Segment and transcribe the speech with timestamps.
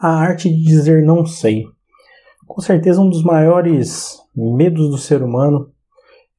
[0.00, 1.64] A arte de dizer não sei.
[2.46, 5.72] Com certeza, um dos maiores medos do ser humano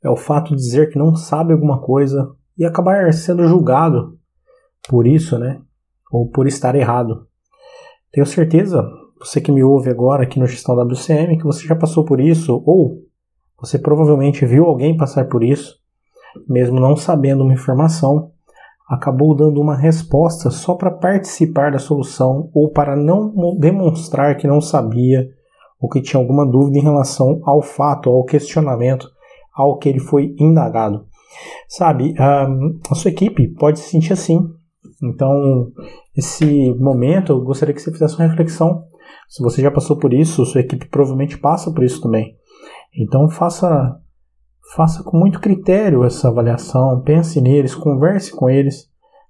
[0.03, 4.19] é o fato de dizer que não sabe alguma coisa e acabar sendo julgado
[4.87, 5.59] por isso, né?
[6.11, 7.27] Ou por estar errado.
[8.11, 8.87] Tenho certeza,
[9.19, 12.61] você que me ouve agora aqui no Gestão WCM, que você já passou por isso,
[12.65, 13.04] ou
[13.65, 15.79] você provavelmente viu alguém passar por isso,
[16.47, 18.31] mesmo não sabendo uma informação,
[18.87, 24.61] acabou dando uma resposta só para participar da solução ou para não demonstrar que não
[24.61, 25.27] sabia
[25.81, 29.09] ou que tinha alguma dúvida em relação ao fato, ao questionamento,
[29.53, 31.05] ao que ele foi indagado.
[31.67, 34.47] Sabe, a sua equipe pode se sentir assim.
[35.03, 35.71] Então,
[36.15, 38.83] esse momento, eu gostaria que você fizesse uma reflexão.
[39.27, 42.37] Se você já passou por isso, sua equipe provavelmente passa por isso também.
[42.97, 43.99] Então, faça
[44.73, 48.89] faça com muito critério essa avaliação, pense neles, converse com eles,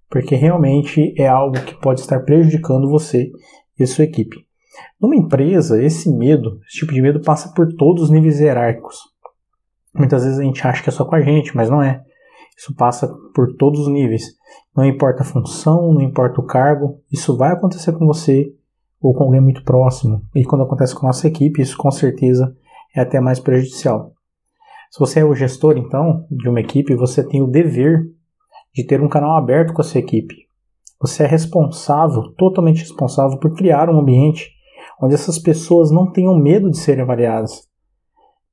[0.09, 3.31] porque realmente é algo que pode estar prejudicando você
[3.77, 4.45] e sua equipe.
[4.99, 8.97] Numa empresa, esse medo, esse tipo de medo passa por todos os níveis hierárquicos.
[9.93, 12.01] Muitas vezes a gente acha que é só com a gente, mas não é.
[12.57, 14.23] Isso passa por todos os níveis.
[14.75, 18.53] Não importa a função, não importa o cargo, isso vai acontecer com você
[19.01, 20.21] ou com alguém muito próximo.
[20.33, 22.55] E quando acontece com a nossa equipe, isso com certeza
[22.95, 24.13] é até mais prejudicial.
[24.89, 28.03] Se você é o gestor, então, de uma equipe, você tem o dever
[28.73, 30.45] de ter um canal aberto com a sua equipe.
[31.01, 34.51] Você é responsável, totalmente responsável, por criar um ambiente
[35.01, 37.67] onde essas pessoas não tenham medo de serem avaliadas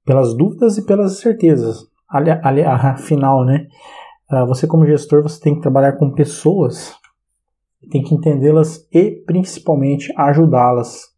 [0.04, 1.86] pelas dúvidas e pelas certezas.
[2.10, 3.66] Afinal, né?
[4.28, 6.94] Ah, você como gestor, você tem que trabalhar com pessoas,
[7.90, 11.12] tem que entendê-las e principalmente ajudá-las.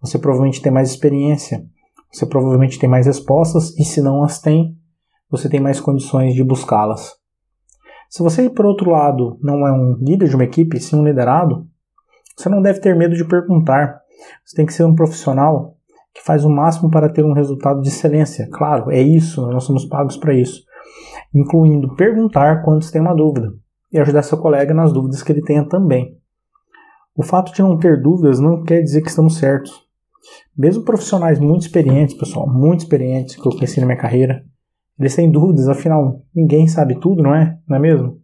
[0.00, 1.64] Você provavelmente tem mais experiência,
[2.10, 4.76] você provavelmente tem mais respostas e se não as tem,
[5.30, 7.14] você tem mais condições de buscá-las.
[8.08, 11.68] Se você, por outro lado, não é um líder de uma equipe, sim um liderado,
[12.36, 14.00] você não deve ter medo de perguntar.
[14.44, 15.76] Você tem que ser um profissional
[16.12, 18.48] que faz o máximo para ter um resultado de excelência.
[18.50, 20.64] Claro, é isso, nós somos pagos para isso.
[21.34, 23.52] Incluindo perguntar quando você tem uma dúvida
[23.92, 26.18] e ajudar seu colega nas dúvidas que ele tenha também.
[27.14, 29.72] O fato de não ter dúvidas não quer dizer que estamos certos.
[30.56, 34.44] Mesmo profissionais muito experientes, pessoal, muito experientes que eu conheci na minha carreira,
[34.98, 37.58] eles têm dúvidas, afinal, ninguém sabe tudo, não é?
[37.66, 38.20] Não é mesmo?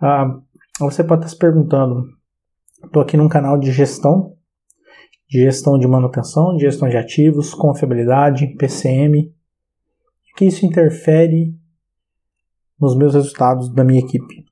[0.00, 0.38] Ah,
[0.78, 2.06] você pode estar se perguntando,
[2.84, 4.34] estou aqui num canal de gestão,
[5.28, 9.32] de gestão de manutenção, de gestão de ativos, confiabilidade, PCM,
[10.36, 11.54] que isso interfere
[12.80, 14.46] nos meus resultados da minha equipe?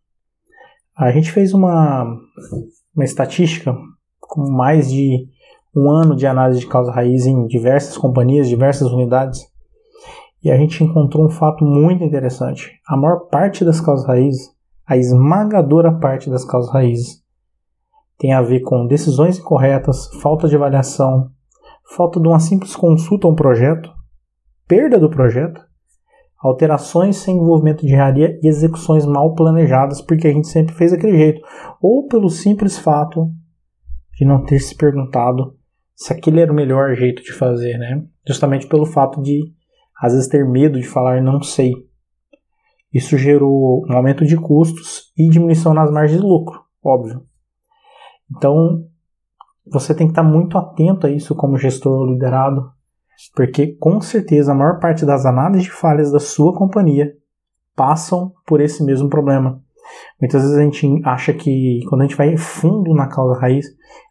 [0.94, 2.04] A gente fez uma,
[2.94, 3.74] uma estatística
[4.20, 5.26] com mais de
[5.74, 9.46] um ano de análise de causa raiz em diversas companhias, diversas unidades,
[10.42, 12.80] e a gente encontrou um fato muito interessante.
[12.86, 14.50] A maior parte das causas raízes,
[14.86, 17.22] a esmagadora parte das causas raízes,
[18.16, 21.30] tem a ver com decisões incorretas, falta de avaliação,
[21.94, 23.90] falta de uma simples consulta a um projeto,
[24.66, 25.60] perda do projeto,
[26.38, 31.16] alterações sem envolvimento de engenharia e execuções mal planejadas, porque a gente sempre fez daquele
[31.16, 31.40] jeito,
[31.80, 33.30] ou pelo simples fato
[34.16, 35.57] de não ter se perguntado
[35.98, 38.04] se aquele era o melhor jeito de fazer, né?
[38.24, 39.52] Justamente pelo fato de,
[40.00, 41.72] às vezes, ter medo de falar não sei.
[42.94, 47.24] Isso gerou um aumento de custos e diminuição nas margens de lucro, óbvio.
[48.30, 48.86] Então,
[49.66, 52.70] você tem que estar muito atento a isso como gestor liderado,
[53.34, 57.12] porque com certeza a maior parte das análises de falhas da sua companhia
[57.74, 59.60] passam por esse mesmo problema.
[60.20, 63.66] Muitas vezes a gente acha que quando a gente vai fundo na causa raiz,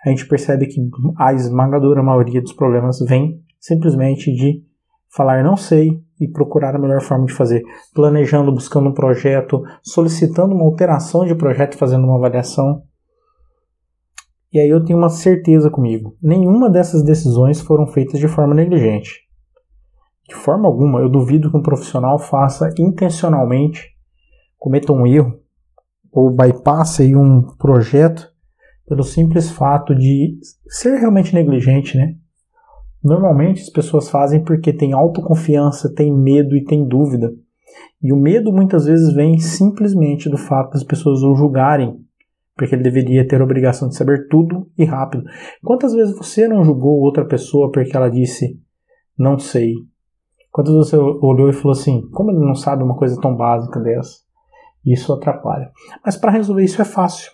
[0.06, 0.80] a gente percebe que
[1.18, 4.64] a esmagadora maioria dos problemas vem simplesmente de
[5.10, 10.56] falar não sei e procurar a melhor forma de fazer, planejando, buscando um projeto, solicitando
[10.56, 12.84] uma alteração de projeto, fazendo uma avaliação.
[14.52, 19.28] E aí eu tenho uma certeza comigo, nenhuma dessas decisões foram feitas de forma negligente.
[20.28, 23.90] De forma alguma, eu duvido que um profissional faça intencionalmente,
[24.58, 25.40] cometa um erro
[26.12, 28.32] ou bypasse um projeto
[28.88, 30.38] pelo simples fato de
[30.68, 32.16] ser realmente negligente, né?
[33.04, 37.34] Normalmente as pessoas fazem porque têm autoconfiança, têm medo e têm dúvida.
[38.02, 42.00] E o medo muitas vezes vem simplesmente do fato das pessoas o julgarem,
[42.56, 45.24] porque ele deveria ter a obrigação de saber tudo e rápido.
[45.64, 48.60] Quantas vezes você não julgou outra pessoa porque ela disse
[49.18, 49.74] não sei?
[50.52, 53.80] Quantas vezes você olhou e falou assim, como ele não sabe uma coisa tão básica
[53.80, 54.27] dessa?
[54.88, 55.70] Isso atrapalha.
[56.04, 57.30] Mas para resolver isso é fácil.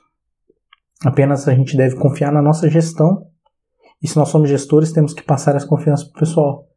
[1.05, 3.27] Apenas a gente deve confiar na nossa gestão.
[4.01, 6.67] E se nós somos gestores, temos que passar essa confiança para o pessoal.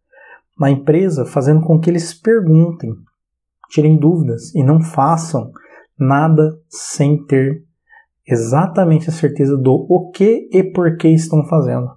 [0.58, 2.94] na empresa, fazendo com que eles perguntem,
[3.69, 5.52] tirem dúvidas e não façam
[5.99, 7.62] nada sem ter
[8.26, 11.90] exatamente a certeza do o que e por que estão fazendo.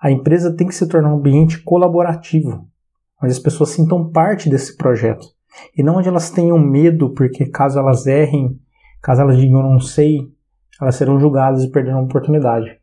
[0.00, 2.68] A empresa tem que se tornar um ambiente colaborativo,
[3.20, 5.34] onde as pessoas sintam parte desse projeto
[5.76, 8.58] e não onde elas tenham medo porque caso elas errem,
[9.02, 10.28] caso elas digam não sei,
[10.80, 12.78] elas serão julgadas e perderão a oportunidade.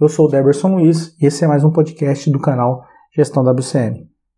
[0.00, 2.84] Eu sou o Deberson Luiz e esse é mais um podcast do canal
[3.14, 4.07] Gestão WCM.